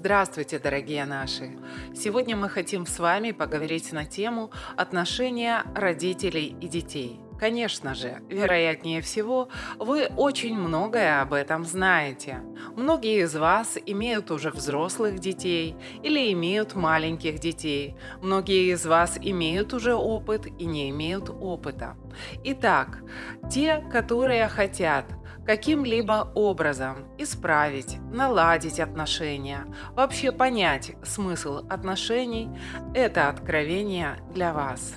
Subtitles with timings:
[0.00, 1.58] Здравствуйте, дорогие наши!
[1.94, 7.20] Сегодня мы хотим с вами поговорить на тему отношения родителей и детей.
[7.38, 12.42] Конечно же, вероятнее всего, вы очень многое об этом знаете.
[12.76, 17.94] Многие из вас имеют уже взрослых детей или имеют маленьких детей.
[18.22, 21.98] Многие из вас имеют уже опыт и не имеют опыта.
[22.44, 23.02] Итак,
[23.50, 25.04] те, которые хотят
[25.46, 32.48] каким-либо образом исправить, наладить отношения, вообще понять смысл отношений–
[32.94, 34.94] это откровение для вас.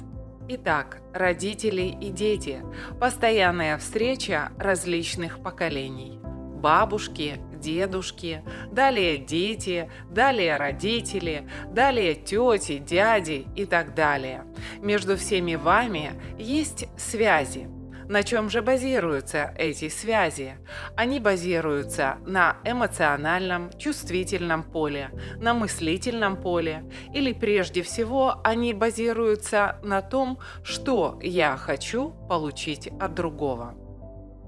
[0.49, 2.61] Итак, родители и дети–
[2.99, 6.19] постоянная встреча различных поколений.
[6.23, 14.43] Бабушки, дедушки, далее дети, далее родители, далее тети, дяди и так далее.
[14.79, 17.67] Между всеми вами есть связи.
[18.07, 20.57] На чем же базируются эти связи?
[20.95, 30.01] Они базируются на эмоциональном, чувствительном поле, на мыслительном поле, или прежде всего они базируются на
[30.01, 33.82] том, что я хочу получить от другого.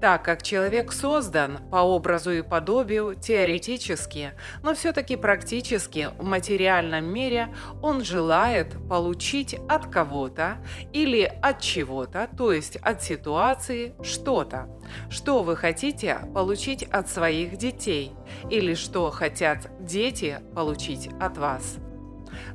[0.00, 7.54] Так как человек создан по образу и подобию теоретически, но все-таки практически в материальном мире
[7.82, 10.58] он желает получить от кого-то
[10.92, 14.68] или от чего-то, то есть от ситуации, что-то.
[15.08, 18.12] Что вы хотите получить от своих детей
[18.50, 21.78] или что хотят дети получить от вас?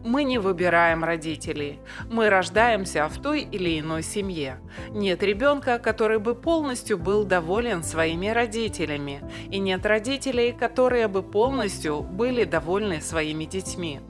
[0.03, 1.79] Мы не выбираем родителей.
[2.09, 4.59] Мы рождаемся в той или иной семье.
[4.89, 9.21] Нет ребенка, который бы полностью был доволен своими родителями.
[9.49, 14.01] И нет родителей, которые бы полностью были довольны своими детьми.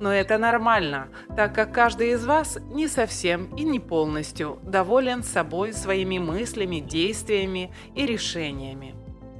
[0.00, 5.72] Но это нормально, так как каждый из вас не совсем и не полностью доволен собой,
[5.72, 8.94] своими мыслями, действиями и решениями.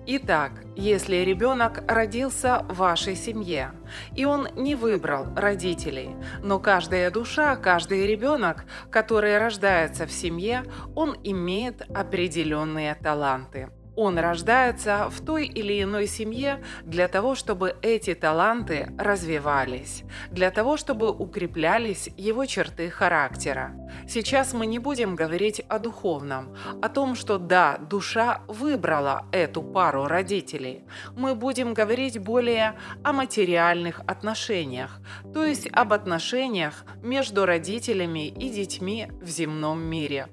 [0.05, 3.71] Итак, если ребенок родился в вашей семье,
[4.17, 10.65] и он не выбрал родителей, но каждая душа, каждый ребенок, который рождается в семье,
[10.97, 18.15] он имеет определенные таланты– он рождается в той или иной семье для того, чтобы эти
[18.15, 23.73] таланты развивались, для того, чтобы укреплялись его черты характера.
[24.09, 30.07] Сейчас мы не будем говорить о духовном, о том, что да, душа выбрала эту пару
[30.07, 30.85] родителей.
[31.17, 35.01] Мы будем говорить более о материальных отношениях,
[35.35, 40.29] то есть об отношениях между родителями и детьми в земном мире.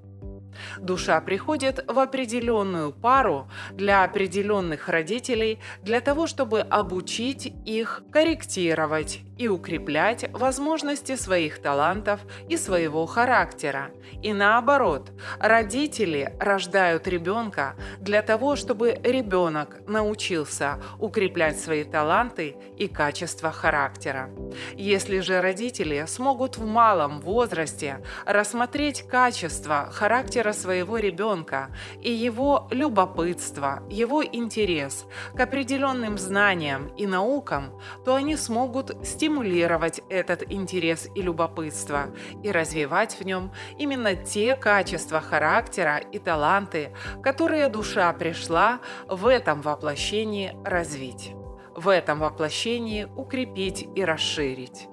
[0.79, 9.47] Душа приходит в определенную пару для определенных родителей для того, чтобы обучить их корректировать и
[9.47, 12.19] укреплять возможности своих талантов
[12.49, 13.91] и своего характера.
[14.21, 23.51] И наоборот, родители рождают ребенка для того, чтобы ребенок научился укреплять свои таланты и качество
[23.51, 24.29] характера.
[24.75, 31.69] Если же родители смогут в малом возрасте рассмотреть качество характера своего ребенка
[32.01, 35.05] и его любопытство, его интерес
[35.35, 42.07] к определенным знаниям и наукам, то они смогут стимулировать этот интерес и любопытство
[42.43, 46.91] и развивать в нем именно те качества характера и таланты,
[47.23, 51.33] которые душа пришла в этом воплощении развить,
[51.75, 54.87] в этом воплощении укрепить и расширить.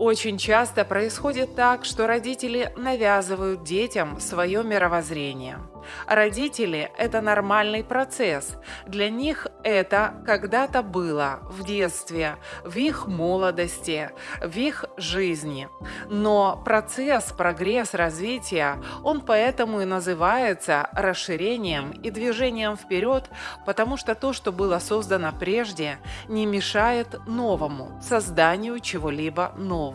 [0.00, 5.58] Очень часто происходит так, что родители навязывают детям свое мировоззрение–
[6.06, 8.56] Родители– это нормальный процесс.
[8.86, 15.68] Для них это когда-то было в детстве, в их молодости, в их жизни.
[16.08, 23.30] Но процесс, прогресс развития, он поэтому и называется расширением и движением вперед,
[23.66, 29.89] потому что то, что было создано прежде, не мешает новому, созданию чего-либо нового.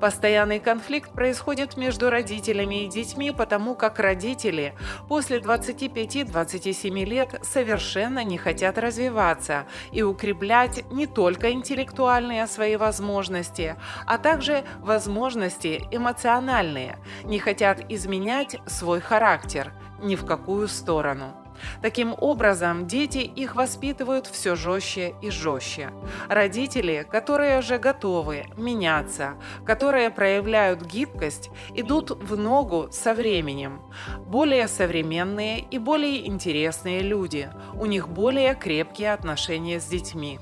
[0.00, 4.74] Постоянный конфликт происходит между родителями и детьми, потому как родители
[5.08, 14.18] после 25-27 лет совершенно не хотят развиваться и укреплять не только интеллектуальные свои возможности, а
[14.18, 19.72] также возможности эмоциональные, не хотят изменять свой характер
[20.02, 21.43] ни в какую сторону.
[21.82, 25.90] Таким образом, дети их воспитывают все жестче и жестче.
[26.28, 29.34] Родители, которые же готовы меняться,
[29.64, 33.82] которые проявляют гибкость, идут в ногу со временем.
[34.26, 40.38] Более современные и более интересные люди, у них более крепкие отношения с детьми.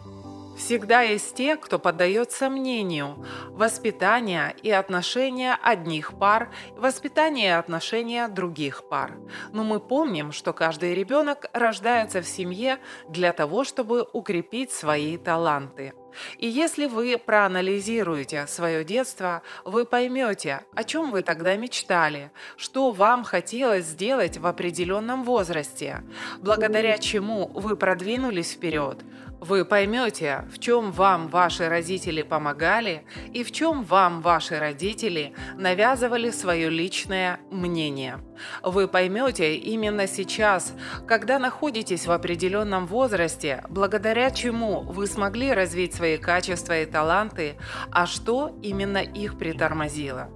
[0.56, 3.24] Всегда есть те, кто поддает сомнению.
[3.48, 9.18] Воспитания и отношения одних пар, воспитания и отношения других пар.
[9.52, 12.78] Но мы помним, что каждый ребенок рождается в семье
[13.08, 15.94] для того, чтобы укрепить свои таланты–
[16.38, 23.24] И если вы проанализируете свое детство, вы поймете, о чем вы тогда мечтали, что вам
[23.24, 26.02] хотелось сделать в определенном возрасте,
[26.38, 28.98] благодаря чему вы продвинулись вперед,
[29.42, 36.30] вы поймете, в чем вам ваши родители помогали и в чем вам ваши родители навязывали
[36.30, 38.20] свое личное мнение.
[38.62, 40.72] Вы поймете именно сейчас,
[41.08, 47.56] когда находитесь в определенном возрасте, благодаря чему вы смогли развить свои качества и таланты,
[47.90, 50.30] а что именно их притормозило.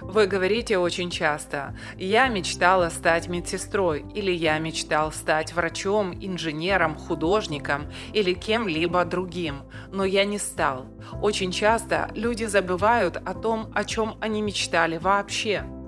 [0.00, 1.76] Вы говорите очень часто.
[1.96, 9.62] «я мечтала стать медсестрой» или «я мечтал стать врачом, инженером, художником или кем-либо другим,
[9.92, 10.86] но я не стал».
[11.20, 15.64] Очень часто люди забывают о том, о чем они мечтали вообще–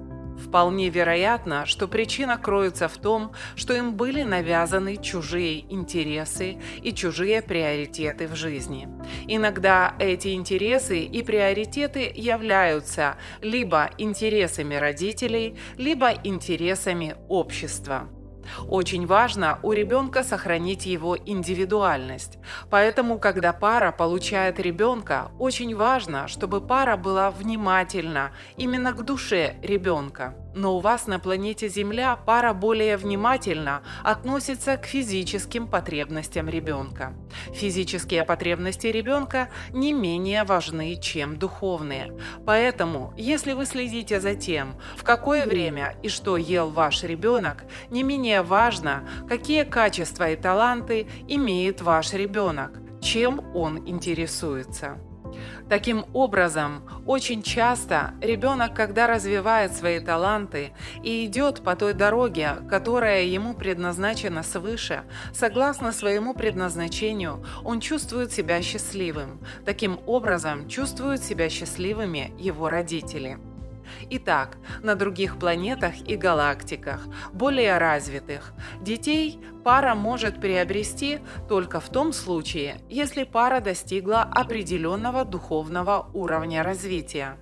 [0.46, 7.42] Вполне вероятно, что причина кроется в том, что им были навязаны чужие интересы и чужие
[7.42, 8.88] приоритеты в жизни.
[9.28, 18.08] Иногда эти интересы и приоритеты являются либо интересами родителей, либо интересами общества.
[18.68, 22.38] Очень важно у ребенка сохранить его индивидуальность.
[22.70, 30.34] Поэтому, когда пара получает ребенка, очень важно, чтобы пара была внимательна именно к душе ребенка.
[30.54, 37.14] Но у вас на планете Земля пара более внимательно относится к физическим потребностям ребенка.
[37.52, 42.12] Физические потребности ребенка не менее важны, чем духовные.
[42.44, 48.02] Поэтому, если вы следите за тем, в какое время и что ел ваш ребенок, не
[48.02, 54.98] менее важно, какие качества и таланты имеет ваш ребенок, чем он интересуется.
[55.68, 63.24] Таким образом, очень часто ребенок, когда развивает свои таланты и идет по той дороге, которая
[63.24, 65.02] ему предназначена свыше,
[65.32, 69.40] согласно своему предназначению, он чувствует себя счастливым.
[69.64, 73.38] Таким образом, чувствуют себя счастливыми его родители.
[74.10, 82.12] Итак, на других планетах и галактиках, более развитых, детей пара может приобрести только в том
[82.12, 87.36] случае, если пара достигла определенного духовного уровня развития.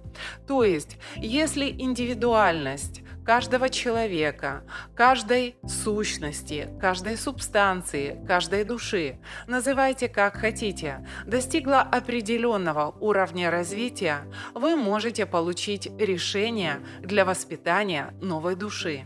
[0.46, 4.64] То есть, если индивидуальность каждого человека,
[4.96, 14.22] каждой сущности, каждой субстанции, каждой души, называйте как хотите, достигла определенного уровня развития,
[14.52, 19.04] вы можете получить решение для воспитания новой души.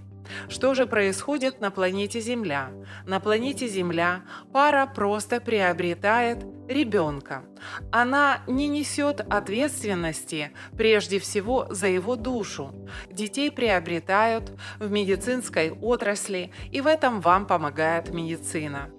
[0.49, 2.71] Что же происходит на планете Земля?
[3.07, 4.23] На планете Земля
[4.53, 7.45] пара просто приобретает ребенка.
[7.91, 12.75] Она не несет ответственности прежде всего за его душу.
[13.11, 18.91] Детей приобретают в медицинской отрасли, и в этом вам помогает медицина.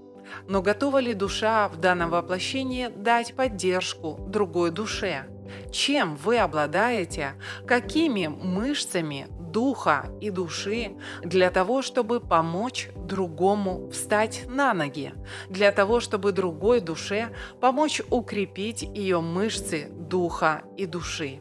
[0.48, 5.26] Но готова ли душа в данном воплощении дать поддержку другой душе?
[5.72, 7.34] Чем вы обладаете?
[7.66, 15.14] Какими мышцами духа и души для того, чтобы помочь другому встать на ноги,
[15.50, 17.30] для того, чтобы другой душе
[17.62, 21.40] помочь укрепить ее мышцы духа и души.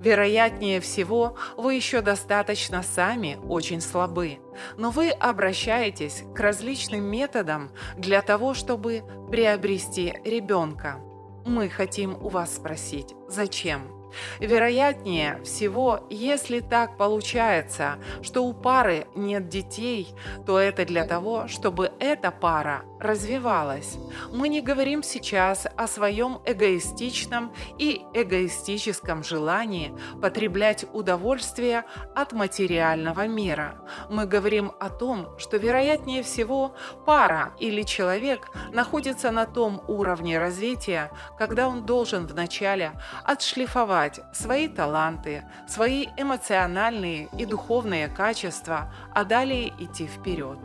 [0.00, 4.38] Вероятнее всего, вы еще достаточно сами очень слабы,
[4.76, 9.02] но вы обращаетесь к различным методам для того, чтобы
[9.32, 11.00] приобрести ребенка.
[11.44, 13.97] Мы хотим у вас спросить, зачем?
[14.40, 20.08] Вероятнее всего, если так получается, что у пары нет детей,
[20.46, 23.98] то это для того, чтобы эта пара развивалась.
[24.32, 31.84] Мы не говорим сейчас о своем эгоистичном и эгоистическом желании потреблять удовольствие
[32.14, 33.80] от материального мира.
[34.10, 36.74] Мы говорим о том, что вероятнее всего
[37.06, 42.92] пара или человек находится на том уровне развития, когда он должен вначале
[43.24, 43.97] отшлифовать
[44.32, 50.58] свои таланты, свои эмоциональные и духовные качества, а далее идти вперед.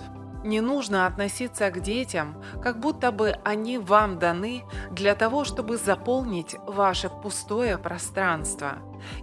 [0.43, 6.55] Не нужно относиться к детям, как будто бы они вам даны для того, чтобы заполнить
[6.67, 8.73] ваше пустое пространство.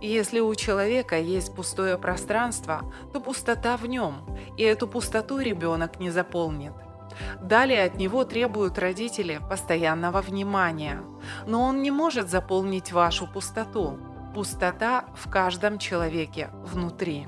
[0.00, 4.24] И если у человека есть пустое пространство, то пустота в нем,
[4.56, 6.72] и эту пустоту ребенок не заполнит.
[7.40, 11.02] Далее от него требуют родители постоянного внимания,
[11.46, 13.98] но он не может заполнить вашу пустоту.
[14.34, 17.26] Пустота в каждом человеке внутри.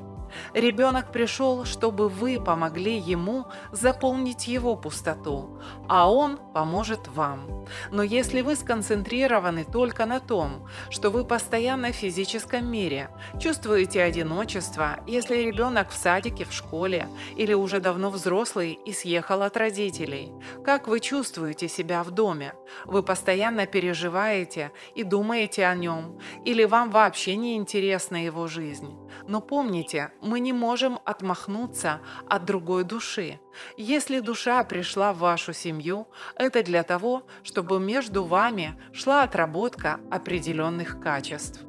[0.54, 5.58] Ребенок пришел, чтобы вы помогли ему заполнить его пустоту,
[5.88, 7.66] а он поможет вам.
[7.90, 13.10] Но если вы сконцентрированы только на том, что вы постоянно в физическом мире,
[13.40, 19.56] чувствуете одиночество, если ребенок в садике, в школе или уже давно взрослый и съехал от
[19.56, 20.32] родителей,
[20.64, 22.54] как вы чувствуете себя в доме?
[22.84, 29.01] Вы постоянно переживаете и думаете о нем, или вам вообще не интересна его жизнь?
[29.26, 33.40] Но помните, мы не можем отмахнуться от другой души.
[33.76, 41.00] Если душа пришла в вашу семью, это для того, чтобы между вами шла отработка определенных
[41.00, 41.64] качеств.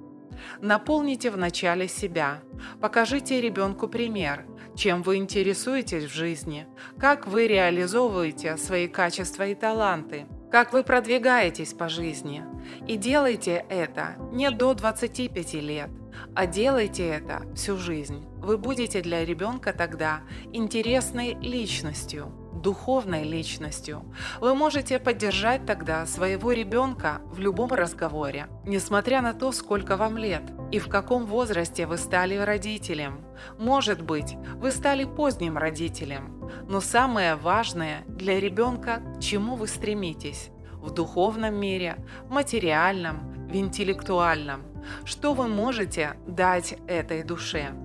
[0.60, 2.42] Наполните вначале себя.
[2.82, 4.46] Покажите ребенку пример,
[4.76, 6.68] чем вы интересуетесь в жизни,
[7.00, 12.44] как вы реализовываете свои качества и таланты, как вы продвигаетесь по жизни.
[12.88, 15.90] И делайте это не до 25 лет,
[16.36, 18.24] а делайте это всю жизнь.
[18.38, 22.32] Вы будете для ребенка тогда интересной личностью,
[22.64, 24.02] духовной личностью.
[24.40, 30.44] Вы можете поддержать тогда своего ребенка в любом разговоре, несмотря на то, сколько вам лет
[30.72, 33.24] и в каком возрасте вы стали родителем.
[33.60, 40.50] Может быть, вы стали поздним родителем, но самое важное для ребенка, к чему вы стремитесь
[40.74, 44.64] в духовном мире, в материальном, в интеллектуальном.
[45.06, 47.83] Что вы можете дать этой душе?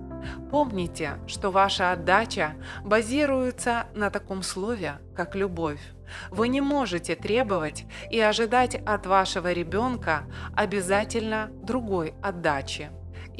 [0.51, 5.81] Помните, что ваша отдача базируется на таком слове, как любовь.
[6.31, 10.23] Вы не можете требовать и ожидать от вашего ребенка
[10.55, 12.89] обязательно другой отдачи.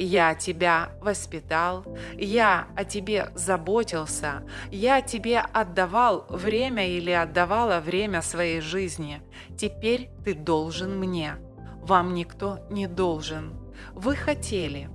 [0.02, 1.84] Я тебя воспитал,
[2.16, 9.20] я о тебе заботился, я тебе отдавал время или отдавала время своей жизни.
[9.58, 11.34] Теперь ты должен мне.
[11.82, 13.60] Вам никто не должен.
[13.92, 14.88] Вы хотели.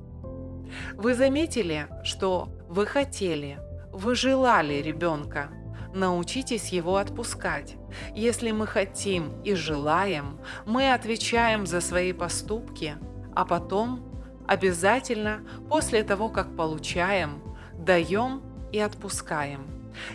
[0.96, 3.60] Вы заметили, что вы хотели,
[3.92, 5.50] вы желали ребенка.
[5.94, 7.78] Научитесь его отпускать.
[8.14, 12.96] Если мы хотим и желаем, мы отвечаем за свои поступки,
[13.34, 14.16] а потом
[14.48, 17.42] Обязательно после того, как получаем,
[17.74, 19.68] даем и отпускаем.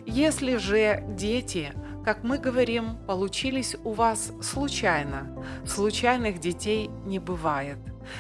[0.07, 1.73] Если же дети,
[2.05, 7.79] как мы говорим, получились у вас случайно, случайных детей не бывает.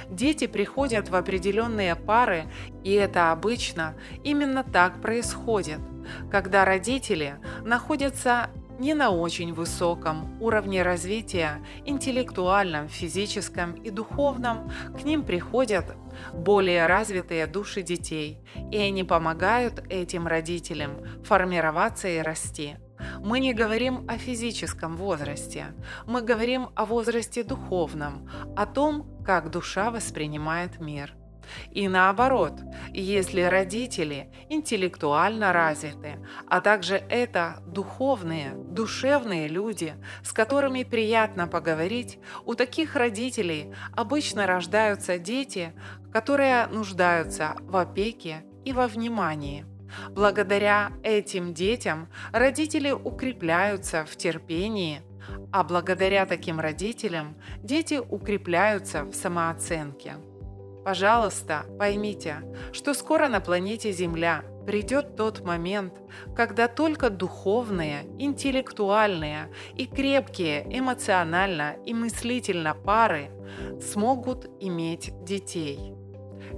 [0.08, 2.44] Дети приходят в определенные пары,
[2.84, 5.80] и это обычно именно так происходит,
[6.30, 15.22] когда родители находятся не на очень высоком уровне развития, интеллектуальном, физическом и духовном, к ним
[15.22, 15.94] приходят
[16.32, 18.38] более развитые души детей,
[18.72, 20.92] и они помогают этим родителям
[21.22, 22.76] формироваться и расти.
[23.20, 25.74] Мы не говорим о физическом возрасте,
[26.06, 31.14] мы говорим о возрасте духовном, о том, как душа воспринимает мир.
[31.70, 32.60] И наоборот,
[32.92, 42.54] если родители интеллектуально развиты, а также это духовные, душевные люди, с которыми приятно поговорить, у
[42.54, 45.72] таких родителей обычно рождаются дети,
[46.12, 49.69] которые нуждаются в опеке и во внимании.
[50.10, 55.02] Благодаря этим детям родители укрепляются в терпении,
[55.52, 60.14] а благодаря таким родителям дети укрепляются в самооценке.
[60.84, 62.42] Пожалуйста, поймите,
[62.72, 65.94] что скоро на планете Земля придет тот момент,
[66.34, 73.30] когда только духовные, интеллектуальные и крепкие эмоционально и мыслительно пары
[73.80, 75.94] смогут иметь детей.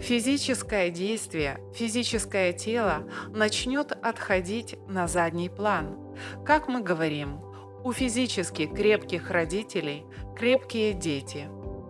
[0.00, 5.96] Физическое действие, физическое тело начнет отходить на задний план.
[6.44, 7.40] Как мы говорим,
[7.84, 10.04] у физически крепких родителей
[10.37, 11.49] крепкие дети.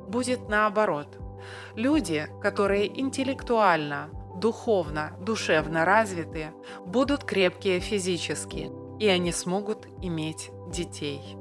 [0.08, 1.18] Будет наоборот–
[1.74, 6.52] Люди, которые интеллектуально, духовно, душевно развиты,
[6.84, 11.36] будут крепкие физически, и они смогут иметь детей.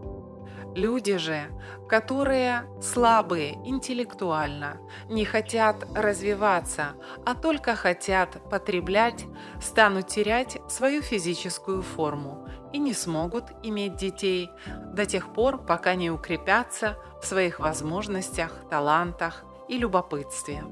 [0.76, 1.44] Люди же,
[1.90, 4.78] которые слабые интеллектуально,
[5.10, 6.94] не хотят развиваться,
[7.26, 9.26] а только хотят потреблять,
[9.62, 14.50] станут терять свою физическую форму и не смогут иметь детей
[14.94, 20.64] до тех пор, пока не укрепятся в своих возможностях, талантах и любопытстве.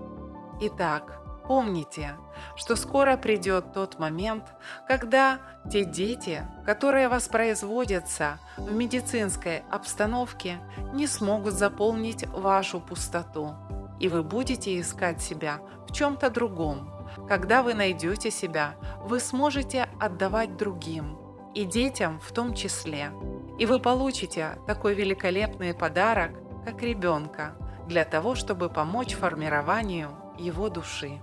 [0.61, 1.18] Итак,
[1.49, 2.15] помните,
[2.55, 4.43] что скоро придет тот момент,
[4.87, 5.39] когда
[5.71, 10.59] те дети, которые воспроизводятся в медицинской обстановке,
[10.93, 13.55] не смогут заполнить вашу пустоту,
[13.99, 16.87] и вы будете искать себя в чем-то другом.
[17.27, 18.75] Когда вы найдете себя,
[19.05, 21.17] вы сможете отдавать другим,
[21.55, 23.09] и детям в том числе.
[23.57, 26.29] И вы получите такой великолепный подарок,
[26.63, 27.55] как ребенка–
[27.89, 31.19] для того, чтобы помочь формированию его души.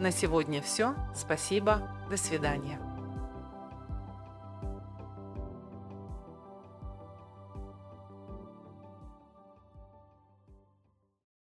[0.00, 0.94] На сегодня все.
[1.14, 1.82] Спасибо.
[2.08, 2.78] До свидания.